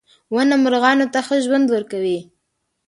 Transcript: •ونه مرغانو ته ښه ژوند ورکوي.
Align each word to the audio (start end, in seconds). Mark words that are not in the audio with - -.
•ونه 0.33 0.55
مرغانو 0.63 1.05
ته 1.13 1.19
ښه 1.25 1.35
ژوند 1.45 1.67
ورکوي. 1.71 2.19